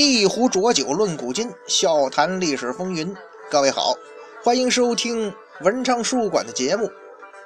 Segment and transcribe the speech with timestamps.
[0.00, 3.12] 一壶浊酒论古今，笑谈历史风云。
[3.50, 3.96] 各位好，
[4.44, 6.88] 欢迎收听文昌书馆的节目，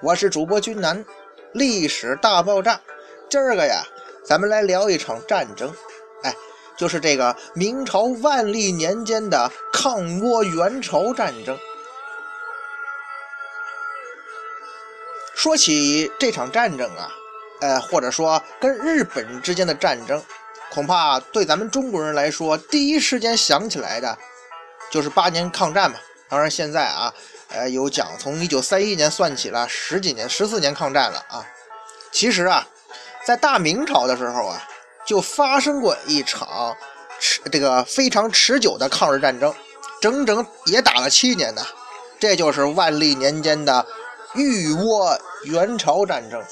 [0.03, 1.03] 我是主播君南。
[1.55, 2.79] 历史大爆炸，
[3.31, 3.83] 今儿个呀，
[4.23, 5.73] 咱们来聊一场战争，
[6.25, 6.37] 哎，
[6.77, 11.59] 就是这个明朝万历年间的抗倭援朝战争。
[15.35, 17.09] 说起这场战争啊，
[17.63, 20.23] 呃，或者说跟日本之间的战争。
[20.73, 24.17] 恐怕对咱们中国人来说，第一时间想起来的，
[24.91, 25.99] 就是八年抗战嘛。
[26.31, 27.13] 当然现在啊，
[27.49, 31.45] 呃，有讲从一九三一年算起了十几年、十四年抗战了啊。
[32.11, 32.67] 其实啊，
[33.27, 34.67] 在大明朝的时候啊，
[35.05, 36.75] 就发生过一场
[37.21, 39.55] 持这个非常持久的抗日战争，
[40.01, 41.63] 整整也打了七年呢。
[42.19, 43.87] 这就是万历年间的
[44.35, 46.43] 豫倭援朝战争。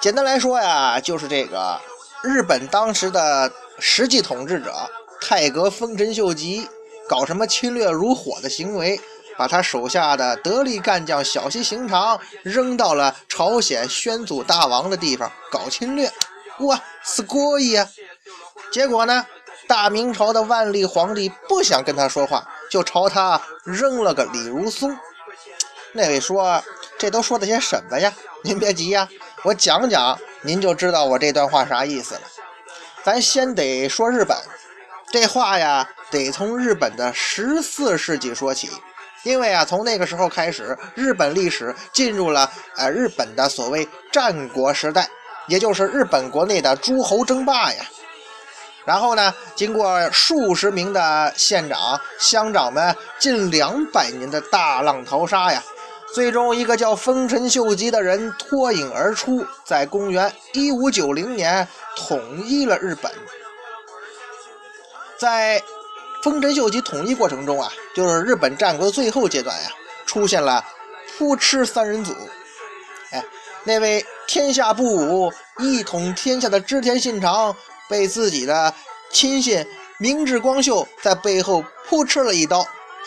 [0.00, 1.78] 简单来说呀，就是这个
[2.22, 4.72] 日本当时的实际统治者
[5.20, 6.66] 太阁丰臣秀吉
[7.06, 8.98] 搞什么侵略如火的行为，
[9.36, 16.10] 把他手下的得力干将小西行长扔到了朝鲜宣祖大王的地方搞侵略，
[16.60, 17.86] 哇，死过意呀！
[18.72, 19.26] 结果呢，
[19.68, 24.96] 大明朝的万历皇帝不想跟他说话，就朝他扔了个李如松。
[25.92, 26.62] 那位说
[26.96, 28.12] ：“这都说的些什么呀？”
[28.44, 29.08] 您别急呀。
[29.42, 32.20] 我讲讲，您就知道我这段话啥意思了。
[33.02, 34.36] 咱先得说日本，
[35.10, 38.68] 这话呀，得从日本的十四世纪说起，
[39.22, 45.08] 因为啊，从那个时候开始，日本历史进入了呃日本的所谓战国时代，
[45.46, 47.82] 也就是日本国内的诸侯争霸呀。
[48.84, 55.62] 然后呢，经过数十名的县长、乡长们近两百年的大浪淘沙呀。
[56.12, 61.66] 最终，一个叫丰臣秀吉的人脱颖而出，在公元一五九零年
[61.96, 63.12] 统一了日本。
[65.16, 65.62] 在
[66.22, 69.70] 丰臣秀吉统一过程中啊，就是日本战国的最后阶段呀，
[70.04, 70.64] 出现了
[71.16, 72.12] 扑哧三人组。
[73.10, 73.24] 哎，
[73.62, 77.54] 那位天下不武、一统天下的织田信长，
[77.88, 78.74] 被自己的
[79.10, 79.64] 亲信
[79.98, 82.66] 明智光秀在背后扑哧了一刀。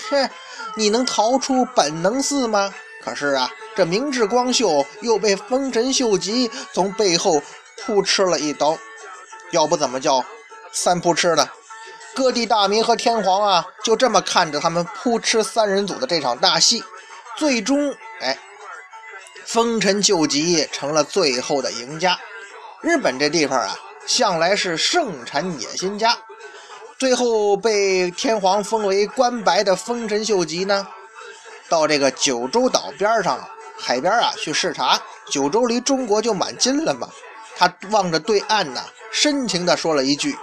[0.09, 0.29] 哼，
[0.77, 2.73] 你能逃出本能寺吗？
[3.03, 7.41] 可是啊，这明智光秀又被丰臣秀吉从背后
[7.85, 8.77] 扑哧了一刀，
[9.51, 10.23] 要不怎么叫
[10.71, 11.47] 三扑哧呢？
[12.15, 16.83] 各地大明和天皇啊，就这么看着他们扑哧三人组的这场大戏，
[17.35, 18.37] 最终，哎，
[19.45, 22.17] 丰臣秀吉成了最后的赢家。
[22.81, 23.75] 日本这地方啊，
[24.05, 26.17] 向来是盛产野心家，
[26.97, 30.87] 最后被天皇封为关白的丰臣秀吉呢？
[31.73, 33.43] 到这个九州岛边上
[33.79, 37.09] 海边啊去视察，九州离中国就蛮近了嘛。
[37.57, 40.37] 他望着对岸呐，深情地说了一句：“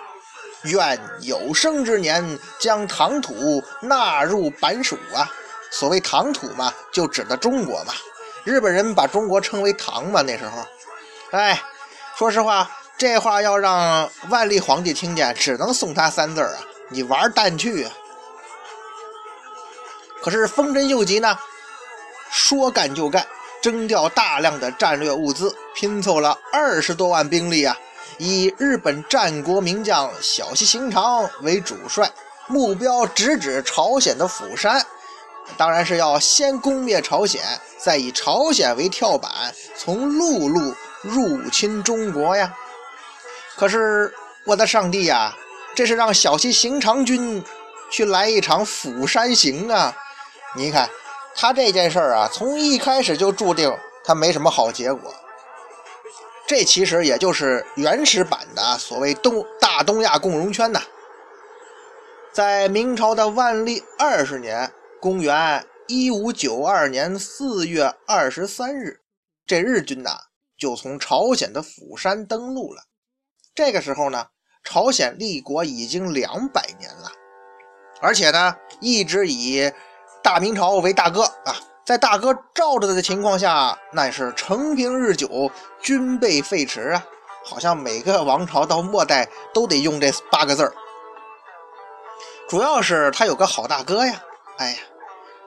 [0.67, 5.31] 愿有生之年将唐土纳入版属啊。”
[5.71, 7.93] 所谓唐土嘛，就指的中国嘛。
[8.43, 10.67] 日本人把中国称为唐嘛，那时候。
[11.31, 11.63] 哎，
[12.19, 16.59] 说实话，这话要让万历皇帝听见，只能送他三字啊
[16.91, 17.93] ：“你玩蛋去啊！”
[20.23, 21.39] 可是丰臣秀吉呢，
[22.31, 23.27] 说干就干，
[23.63, 27.77] 征调大量的战略物资，拼凑了二十多万兵力啊，
[28.19, 32.11] 以日本战国名将小西行长为主帅，
[32.47, 34.85] 目标直指朝鲜的釜山，
[35.57, 37.43] 当然是要先攻灭朝鲜，
[37.79, 39.31] 再以朝鲜为跳板，
[39.77, 42.55] 从陆路入侵中国呀。
[43.57, 44.13] 可是
[44.45, 45.35] 我的上帝呀，
[45.75, 47.43] 这是让小西行长军
[47.91, 49.97] 去来一场釜山行啊！
[50.57, 50.91] 你看，
[51.37, 53.73] 他这件事儿啊，从一开始就注定
[54.05, 55.15] 他没什么好结果。
[56.47, 60.83] 这其实也就是原始版的所谓东大东亚共荣圈呐。
[62.33, 69.01] 在明朝的万历二十年（公元一五九二年四月二十三日），
[69.47, 70.19] 这日军呐
[70.59, 72.83] 就从朝鲜的釜山登陆了。
[73.55, 74.27] 这个时候呢，
[74.65, 77.13] 朝鲜立国已经两百年了，
[78.01, 79.73] 而且呢，一直以
[80.23, 85.51] 大明朝为大哥啊，在大哥罩着的情况下，那是承平日久，
[85.81, 87.05] 军备废弛啊。
[87.43, 90.73] 好像每个王朝到末代都得用这八个字儿。
[92.49, 94.21] 主要是他有个好大哥呀。
[94.59, 94.79] 哎呀，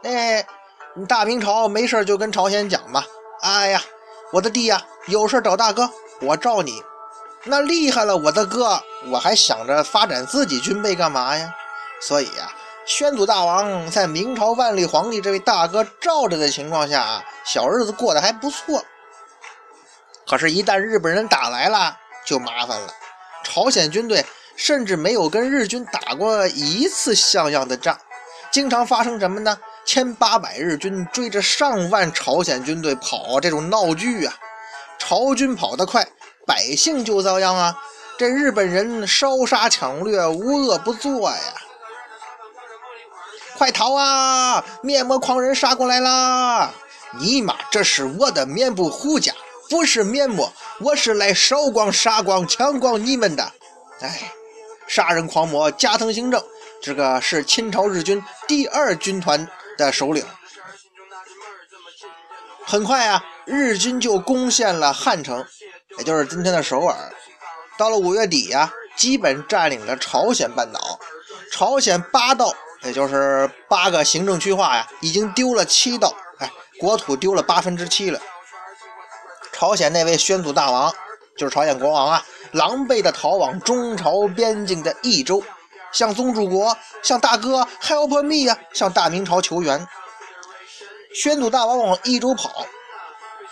[0.01, 3.03] 那大明朝没事就跟朝鲜讲嘛。
[3.41, 3.81] 哎呀，
[4.31, 5.87] 我的弟呀，有事找大哥，
[6.19, 6.81] 我罩你。
[7.43, 8.81] 那厉害了，我的哥，
[9.11, 11.53] 我还想着发展自己军备干嘛呀？
[12.01, 12.51] 所以呀。
[12.85, 18.83] 宣祖大王在明朝万历皇帝这位大哥罩着的情况下，小日子过得还不错。
[20.27, 22.93] 可是，一旦日本人打来了，就麻烦了。
[23.43, 24.25] 朝鲜军队
[24.57, 27.97] 甚至没有跟日军打过一次像样的仗，
[28.51, 29.57] 经常发生什么呢？
[29.85, 34.33] 千八百日军追着上万朝鲜军队跑，这种闹剧啊！
[34.97, 36.05] 朝军跑得快，
[36.45, 37.77] 百姓就遭殃啊！
[38.17, 41.37] 这日本人烧杀抢掠，无恶不作呀！
[43.57, 44.63] 快逃啊！
[44.81, 46.73] 面膜狂人杀过来啦！
[47.19, 49.33] 尼玛，这是我的面部护甲，
[49.69, 53.51] 不是面膜，我是来烧光、杀光、抢光你们的！
[54.01, 54.31] 哎，
[54.87, 56.43] 杀人狂魔加藤行政，
[56.81, 59.47] 这个是清朝日军第二军团。
[59.75, 60.23] 的首领，
[62.63, 65.43] 很快啊，日军就攻陷了汉城，
[65.97, 66.95] 也就是今天的首尔。
[67.75, 70.99] 到了五月底呀，基本占领了朝鲜半岛。
[71.51, 72.53] 朝鲜八道，
[72.83, 78.19] 也就是八个行政区划呀，已经丢了七道，哎，国土丢了八分之七了。
[79.51, 80.93] 朝鲜那位宣祖大王，
[81.37, 85.41] 就是朝鲜国王啊，狼狈的逃往中朝边境的益州。
[85.93, 89.87] 向宗主国、向大哥 help me 呀，向大明朝求援。
[91.13, 92.65] 宣祖大王往益州跑，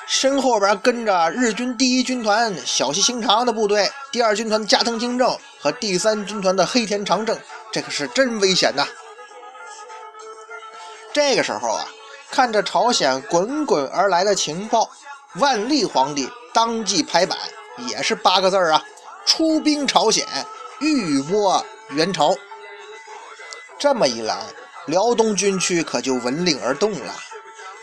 [0.07, 7.39] 身后边跟着日军第一军团小西行长的部队，第二军团加藤清正和第三军团的黑田长政，
[7.71, 8.87] 这可是真危险呐！
[11.13, 11.85] 这个时候啊，
[12.29, 14.89] 看着朝鲜滚滚而来的情报，
[15.35, 17.37] 万历皇帝当即拍板，
[17.89, 18.83] 也是八个字儿啊：
[19.25, 20.25] 出兵朝鲜，
[20.79, 21.63] 欲拨。
[21.89, 22.33] 元朝
[23.77, 24.45] 这么一来，
[24.85, 27.13] 辽东军区可就闻令而动了。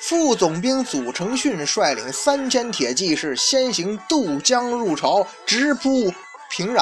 [0.00, 6.10] 副总兵祖承训率领三千铁骑是先行渡江入朝，直扑
[6.48, 6.80] 平壤。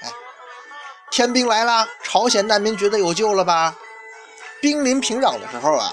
[0.00, 0.10] 哎，
[1.12, 3.76] 天兵来了，朝鲜难民觉得有救了吧？
[4.62, 5.92] 兵临平壤的时候啊，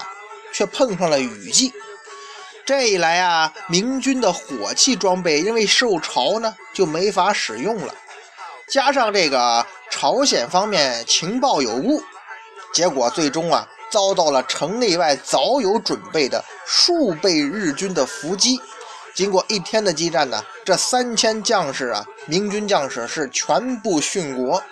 [0.54, 1.70] 却碰上了雨季。
[2.64, 7.94] 这一来啊，明军的火器装备因为受潮呢，就没法使用了。
[8.66, 9.66] 加上这个。
[9.92, 12.00] 朝鲜方面情报有误，
[12.72, 18.60] 结果最终啊遭到了城内外早有准备的数倍日军的伏击。
[19.16, 24.62] 经过一天的激战呢，这三千将士啊，明军将士是全部殉国。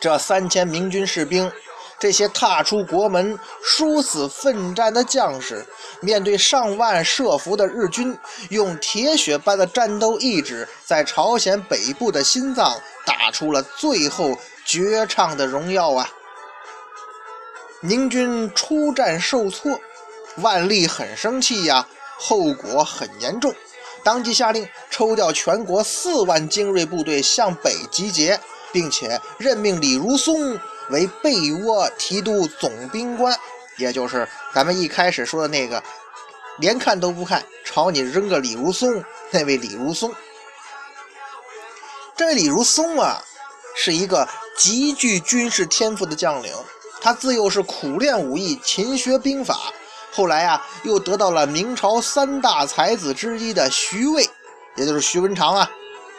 [0.00, 1.52] 这三千明军士兵，
[1.98, 5.66] 这些踏出国门、殊死奋战的将士，
[6.00, 8.16] 面对上万设伏的日军，
[8.50, 12.80] 用铁血般的战斗意志，在朝鲜北部的心脏。
[13.04, 16.10] 打出了最后绝唱的荣耀啊！
[17.80, 19.80] 明军出战受挫，
[20.36, 23.54] 万历很生气呀，后果很严重，
[24.04, 28.38] 当即下令抽调全国四万精锐部队向北集结，
[28.72, 30.60] 并且任命李如松
[30.90, 33.36] 为被窝提督总兵官，
[33.76, 35.82] 也就是咱们一开始说的那个
[36.58, 40.12] 连看都不看，朝你扔个李如松那位李如松。
[42.16, 43.22] 这位李如松啊，
[43.76, 46.52] 是一个极具军事天赋的将领。
[47.00, 49.72] 他自幼是苦练武艺，勤学兵法。
[50.10, 54.28] 后来啊，又得到了明朝三大才子之一的徐渭，
[54.74, 55.70] 也就是徐文长啊，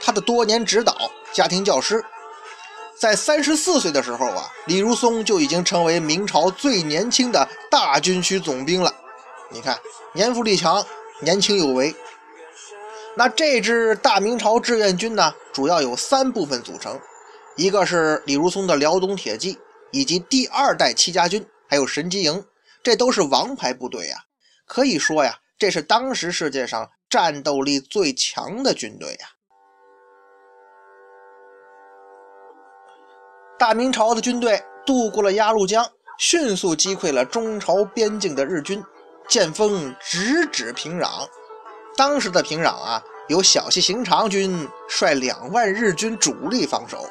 [0.01, 0.95] 他的多年指导，
[1.33, 2.01] 家庭教师。
[3.00, 8.94] 在三十四岁的时候啊，李如松就已经成为明朝最年轻的大军区总兵了。
[9.50, 9.79] 你看，
[10.13, 10.86] 年富力强，
[11.22, 11.96] 年轻有为。
[13.15, 17.00] 那这支大明朝志愿军呢，主要有三部分组成，
[17.56, 19.58] 一个是李如松的辽东铁骑，
[19.91, 22.44] 以及第二代戚家军，还有神机营，
[22.84, 24.18] 这都是王牌部队呀。
[24.65, 29.29] 可以说呀，这是当时世界上战斗力最强的军队呀。
[33.60, 35.86] 大明朝的军队渡过了鸭绿江，
[36.18, 38.82] 迅速击溃了中朝边境的日军，
[39.28, 41.28] 剑锋直指平壤。
[41.98, 47.06] 当时的平壤啊，有小西行长军率两万日军主力防守。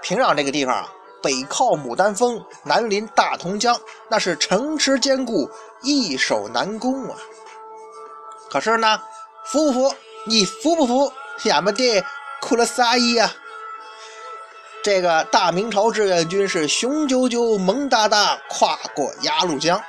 [0.00, 0.88] 平壤这个地方啊，
[1.22, 5.46] 北靠牡丹峰，南临大同江，那是城池坚固，
[5.82, 7.18] 易守难攻啊。
[8.48, 8.98] 可是呢，
[9.44, 9.94] 服不服？
[10.26, 11.12] 你服不服？
[11.44, 12.02] 亚麻得
[12.40, 13.30] 哭了仨亿啊！
[14.82, 19.82] 这个大明朝志愿军是雄赳赳、猛哒哒跨过鸭绿江。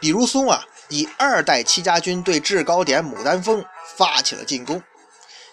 [0.00, 0.64] 李如松啊。
[0.90, 3.62] 以二代戚家军对制高点牡丹峰
[3.94, 4.82] 发起了进攻。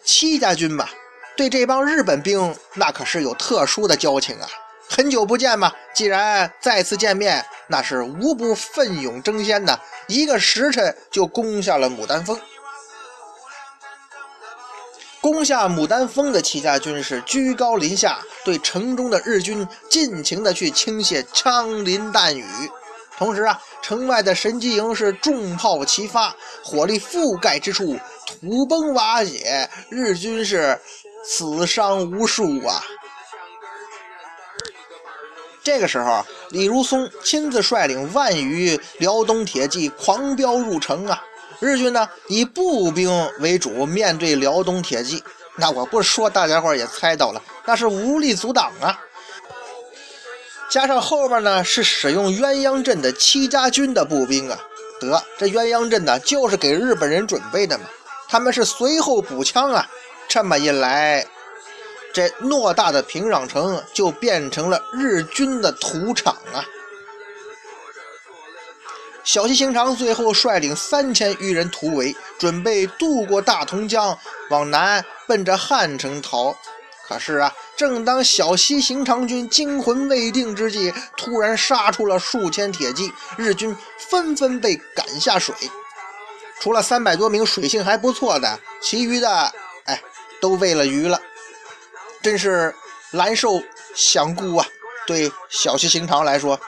[0.01, 0.87] 戚家军嘛，
[1.35, 4.47] 对这帮日本兵那可是有特殊的交情啊。
[4.89, 9.77] 很久不见嘛，既然再次见面，那是无不奋勇争先呐。
[10.07, 12.39] 一个时辰就攻下了牡丹峰。
[15.25, 22.45] 攻下牡丹峰的戚家军是居高临下，对城中的日军尽情的去倾泻枪林弹雨。
[23.17, 27.97] 同时啊，城外的神机营是重炮齐发，火力覆盖之处
[28.39, 30.79] 土崩瓦解，日军是
[31.25, 32.83] 死伤无数啊。
[35.63, 41.23] 这个时候，李如松亲自率领万余辽东铁骑狂飙入城啊！
[41.59, 43.09] 日军呢以步兵
[43.39, 45.23] 为主，面对辽东铁骑，
[45.55, 48.99] 那我不说，大家伙也猜到了，那是无力阻挡啊！
[50.69, 54.59] 加上后边呢是使用鸳鸯阵的戚家军的步兵啊，
[54.99, 57.85] 得这鸳鸯阵呢就是给日本人准备的嘛，
[58.27, 59.87] 他们是随后补枪啊，
[60.27, 61.25] 这么一来。
[62.13, 66.63] 这偌大的平壤城就变成了日军的土场啊！
[69.25, 74.17] 小西行长最后率领三千余人突围，准备渡过大同江，
[74.51, 76.55] 往南奔着汉城逃。
[77.07, 85.55] 可是啊，正当小西行长军惊魂未定之际，突然杀出了数千铁骑，日军纷纷被赶下水。
[86.59, 89.51] 除了三百多名水性还不错的，其余的
[89.85, 89.99] 哎，
[90.39, 91.19] 都喂了鱼了。
[92.21, 92.73] 真是
[93.11, 93.61] 难受
[93.95, 94.65] 想顾啊！
[95.07, 96.59] 对小西行长来说，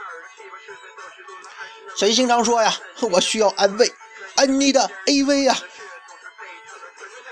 [1.98, 2.72] 小西行长说呀
[3.12, 3.92] ：“我需要安慰
[4.36, 5.58] 安妮的 A V 啊！”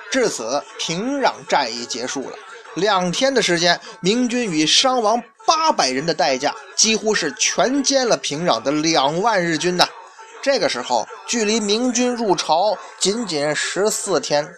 [0.10, 2.36] 至此，平壤战役结束了。
[2.74, 9.88] 两天的时间，明军以伤亡八百人的代价，几乎是全歼了平壤的两万日军呐。
[10.42, 14.52] 这个时候，距离明军入朝仅仅十四天。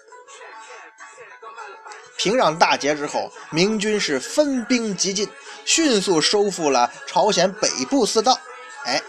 [2.15, 5.29] 平壤大捷之后，明军是分兵急进，
[5.65, 8.39] 迅速收复了朝鲜北部四道。
[8.85, 9.01] 哎，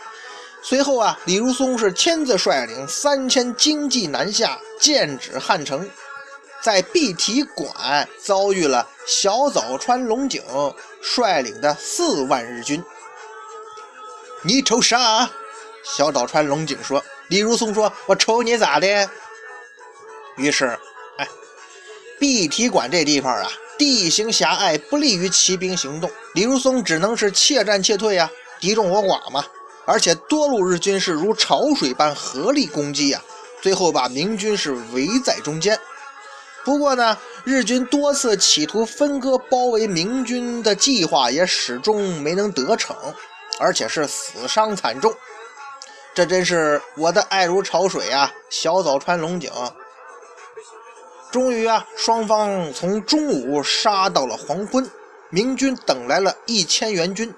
[0.68, 5.88] 随后啊，李如松是亲自率领三千精骑南下，剑指汉城，
[6.60, 10.42] 在碧提馆遭遇了小早川龙井
[11.00, 12.84] 率领的四万日军。
[14.42, 15.30] 你瞅啥？
[15.82, 17.02] 小早川龙井说。
[17.28, 19.08] 李如松说：“我瞅你咋的？”
[20.36, 20.78] 于是。
[21.16, 21.26] 哎
[22.18, 26.10] 碧提馆这地方啊，地形狭隘，不利于骑兵行动。
[26.34, 29.42] 李如松只能是怯战怯退呀，敌众我寡嘛。
[29.88, 33.22] 而且多路日军是如潮水般合力攻击呀，
[33.62, 35.80] 最后把明军是围在中间。
[36.62, 42.94] 不过呢，日军多次企图分割包围明军的计划也始终没能得逞，
[43.58, 45.10] 而且是死伤惨重。
[46.14, 49.50] 这真是我的爱如潮水啊，小早川龙井。
[51.30, 54.90] 终于啊，双方从中午杀到了黄昏，
[55.30, 57.34] 明军等来了一千援军。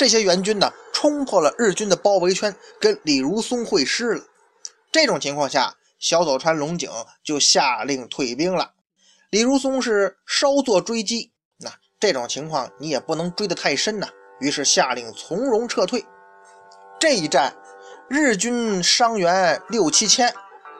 [0.00, 4.24] 这些援军呢，冲破了日军的包围圈，跟李如松会师了。
[4.90, 6.90] 这种情况下，小早川龙井
[7.22, 8.70] 就下令退兵了。
[9.28, 14.08] 李如松是稍作追击，那这种情况你也不能追得太深呐，
[14.40, 16.02] 于是下令从容撤退。
[16.98, 17.54] 这一战，
[18.08, 20.32] 日军伤员六七千。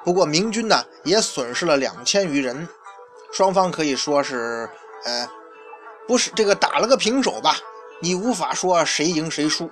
[0.03, 2.67] 不过明军呢也损失了两千余人，
[3.35, 4.67] 双方可以说是，
[5.05, 5.29] 呃，
[6.09, 7.59] 不是这个打了个平手吧？
[8.00, 9.71] 你无法说谁赢谁输，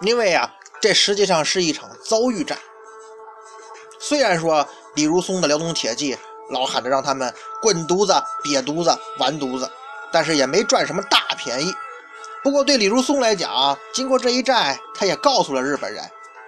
[0.00, 2.58] 因为啊，这实际上是一场遭遇战。
[3.98, 6.16] 虽然说李如松的辽东铁骑
[6.50, 7.32] 老喊着让他们
[7.62, 9.70] 滚犊子、瘪犊子、完犊子，
[10.10, 11.72] 但是也没赚什么大便宜。
[12.42, 16.02] 不过对李如松来讲，经过这一战，他也告诉了日本人：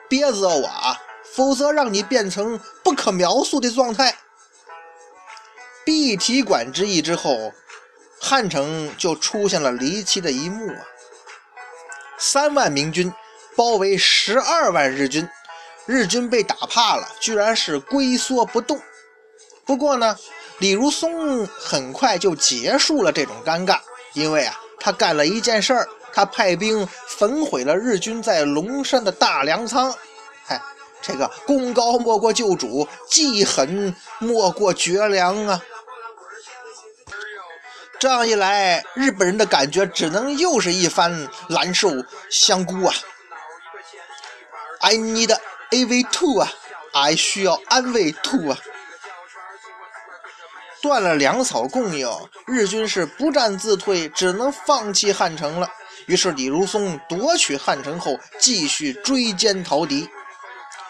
[0.09, 0.97] 别惹我啊！
[1.35, 4.17] 否则让你变成不可描述的状态。
[5.85, 7.53] 碧提馆之役之后，
[8.25, 10.79] 汉城就出现了离奇的一幕啊！
[12.17, 13.13] 三万明军
[13.57, 15.29] 包围十二万日军，
[15.87, 18.81] 日军被打怕了，居然是龟缩不动。
[19.67, 20.17] 不过呢，
[20.59, 23.81] 李如松很快就结束了这种尴尬，
[24.13, 29.93] 因为啊，他干了一件事儿，他派兵焚毁了日军在龙山的大粮仓。
[30.45, 30.63] 嗨
[31.03, 35.61] 这个功高莫过救主，记狠莫过绝粮啊！
[38.03, 41.89] 这样一来，日本人的感觉只能又是一番难受
[42.29, 42.93] 香菇啊
[44.81, 45.33] ！I need
[45.71, 46.53] A V two 啊
[46.95, 48.59] ！I 需要安慰 two 啊！
[50.83, 52.11] 断了粮草供应，
[52.45, 55.71] 日军是不战自退，只能放弃汉城了。
[56.07, 60.11] 于是李如松夺取汉城后，继续追歼逃敌。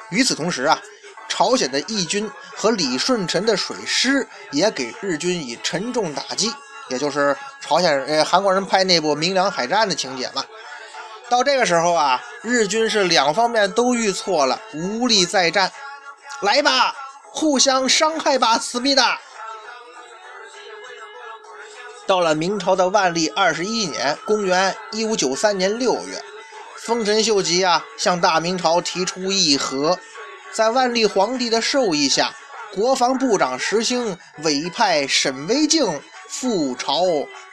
[0.09, 0.81] 与此同时啊，
[1.29, 6.51] 朝鲜的义军和李舜臣的水师也给日军以沉重打击，
[6.93, 10.45] 也就是朝鲜呃韩国人拍那部《明良海战》的情节嘛。
[11.31, 15.73] 到这个时候啊，日军是两方面都遇挫了，无力再战。
[16.43, 16.95] 来吧，
[17.31, 19.19] 互相伤害吧，思密达！
[22.07, 26.23] 到了明朝的万历二十一年（公元一五九三年六月）。
[26.77, 29.99] 丰臣秀吉啊，向大明朝提出议和，
[30.53, 32.35] 在万历皇帝的授意下，
[32.75, 37.05] 国防部长石兴委派沈惟敬赴朝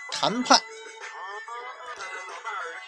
[0.10, 0.60] 谈判。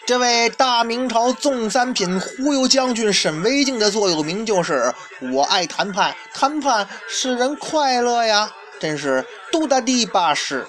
[0.06, 4.94] 这位大明朝纵三品忽悠将军沈惟敬的座右铭就是
[5.34, 10.66] “我爱谈判，谈判使人快乐呀”，真是杜大地巴适。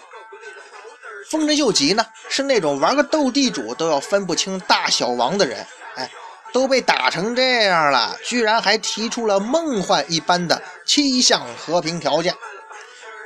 [1.31, 6.11] 丰臣秀吉呢，是那种玩个斗地主都要分不清大小王的人，哎，
[6.53, 12.35] 都被打成这样了，居然还提出了梦幻一般的七项和平条件。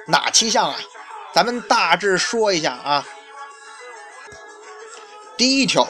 [0.07, 0.77] 哪七项啊？
[1.37, 3.07] 咱们大致说一下啊。
[5.37, 5.87] 第一条，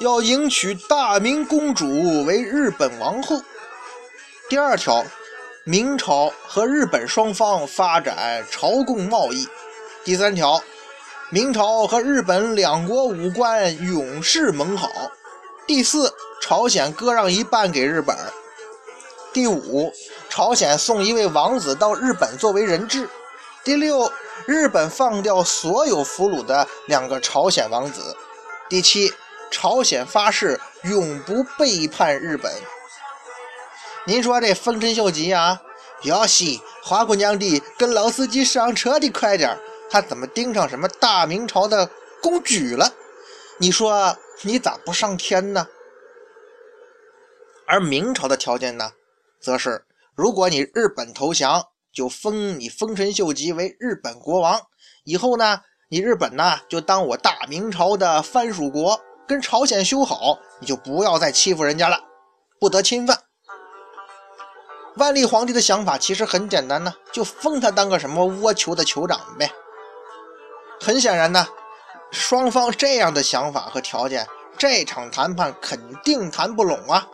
[0.00, 1.86] 要迎娶大明公主
[2.24, 3.40] 为日本王后。
[4.50, 5.02] 第二条，
[5.64, 9.48] 明朝和日本双方发展朝贡贸易。
[10.04, 10.62] 第三条。
[11.30, 14.90] 明朝和日本两国武官永世盟好。
[15.66, 16.12] 第四，
[16.42, 18.14] 朝鲜割让一半给日本。
[19.32, 19.90] 第五，
[20.28, 23.08] 朝鲜送一位王子到日本作为人质。
[23.62, 24.10] 第六，
[24.46, 28.16] 日本放掉所有俘虏的两个朝鲜王子。
[28.70, 29.12] 第七，
[29.50, 32.50] 朝鲜发誓永不背叛日本。
[34.06, 35.60] 您说这丰臣秀吉啊，
[36.04, 39.58] 要西花姑娘的，跟老司机上车的快点
[39.90, 41.90] 他怎么盯上什么大明朝的
[42.22, 42.94] 公举了？
[43.58, 45.68] 你说你咋不上天呢？
[47.66, 48.92] 而明朝的条件呢，
[49.38, 54.60] 则是如果你日本投降，就封你丰臣秀吉为日本国王。
[55.04, 61.98] 以后呢，你日本呢就当我大明朝的藩属国，跟朝鲜修好，你就不要再欺负人家了，
[62.58, 63.18] 不得侵犯。
[64.96, 69.50] 万历皇帝的想法其实很简单呢，就封他当个什么倭酋的酋长呗。
[70.80, 71.46] 很显然呢，
[72.10, 74.26] 双方这样的想法和条件，
[74.58, 77.06] 这场谈判肯定谈不拢啊。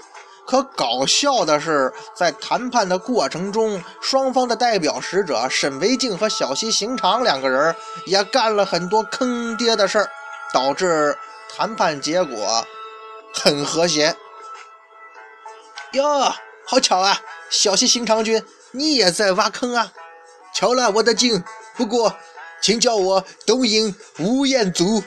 [0.46, 7.74] 可搞笑的是，在谈判的过程中，双方的代表使者沈维敬和小西行长两个人
[8.06, 10.08] 也干了很多坑爹的事儿，
[10.52, 11.16] 导致
[11.56, 12.64] 谈判结果
[13.34, 14.16] 很和谐。
[15.92, 16.32] 哟，
[16.66, 19.92] 好巧啊，小西行长君，你也在挖坑啊？
[20.54, 21.42] 巧了，我的镜。
[21.76, 22.16] 不过。
[22.58, 25.04] 请叫我东瀛吴彦祖。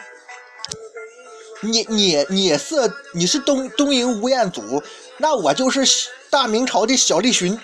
[1.61, 2.75] 你你你是
[3.13, 4.81] 你是东东瀛吴彦祖，
[5.19, 7.59] 那我就是大明朝的小栗旬。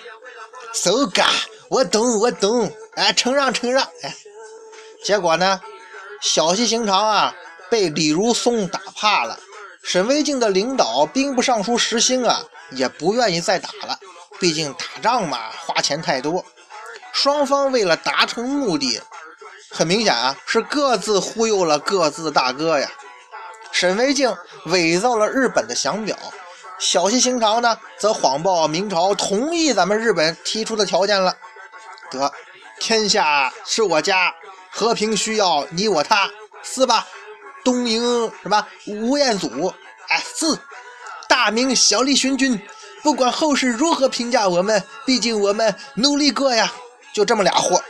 [0.72, 1.26] So ga，
[1.68, 3.82] 我懂我懂，哎，承让承让。
[4.02, 4.14] 哎，
[5.02, 5.60] 结果呢，
[6.20, 7.34] 小西行长啊
[7.70, 9.40] 被李如松打怕了，
[9.82, 13.98] 沈惟敬的领导兵部尚书石兴啊也不愿意再打了，
[14.38, 16.44] 毕竟打仗嘛花钱太多。
[17.12, 19.00] 双方为了达成目的。
[19.68, 22.90] 很明显啊，是各自忽悠了各自大哥呀。
[23.72, 24.34] 沈惟敬
[24.66, 26.16] 伪造了日本的降表，
[26.78, 31.34] 小西行长呢，则谎报明朝同意咱们日本提出的条件了。
[32.10, 32.30] 得，
[32.78, 34.34] 天下是我家，
[34.70, 36.30] 和平需要你我他，
[36.62, 37.06] 是吧？
[37.64, 39.74] 东瀛什么吴彦祖？
[40.08, 40.46] 哎，是
[41.26, 42.60] 大明小栗旬君。
[43.02, 46.72] 不管后世如何评价我们，毕竟我们努力过呀。
[47.12, 47.82] 就这么俩货。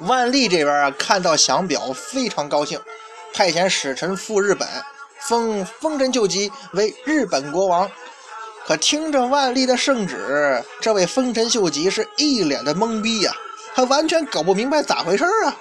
[0.00, 2.80] 万历这边啊，看到降表非常高兴，
[3.34, 4.66] 派遣使臣赴日本，
[5.28, 7.90] 封丰臣秀吉为日本国王。
[8.66, 13.32] 可听着万历的圣旨，这位丰臣秀吉是一脸的懵逼呀，
[13.74, 15.56] 他完全搞不明白咋回事啊。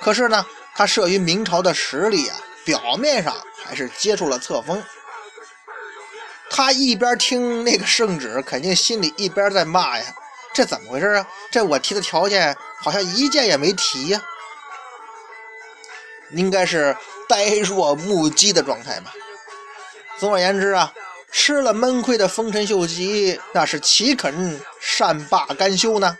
[0.00, 4.82] 可是呢，他慑于明朝的实力啊，表面上还是接受了册封。
[6.48, 10.04] 他一边听那个圣旨，肯定心里一边在骂呀。
[10.54, 11.26] 这怎么回事啊？
[11.50, 14.22] 这我提的条件好像一件也没提呀，
[16.30, 16.96] 应该是
[17.28, 19.10] 呆若木鸡的状态嘛。
[20.18, 20.92] 总而言之啊，
[21.30, 26.16] 吃了闷亏的丰臣秀吉那是岂肯善罢甘休呢？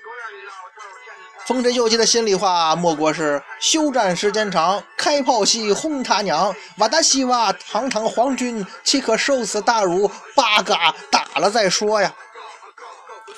[1.46, 6.54] 丰臣秀吉的心里话莫过是：休战时间长，开炮戏轰他娘！
[6.78, 10.10] 瓦达西瓦堂堂皇军岂可受此大辱？
[10.34, 12.14] 八嘎打了再说呀！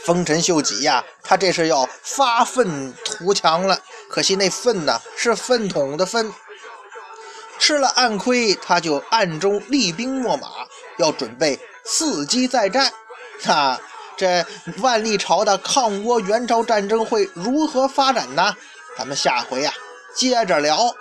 [0.05, 3.81] 丰臣秀吉呀，他这是要发愤图强了。
[4.11, 6.31] 可惜那愤呢，是粪桶的粪。
[7.59, 10.49] 吃了暗亏，他就暗中厉兵秣马，
[10.99, 12.93] 要准备伺机再战。
[13.43, 13.81] 哈
[14.17, 14.45] 这
[14.79, 18.55] 万历朝的抗倭援朝战争会如何发展呢？
[18.97, 19.73] 咱们下回啊
[20.15, 20.95] 接着聊。